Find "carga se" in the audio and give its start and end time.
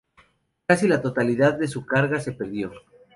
1.85-2.31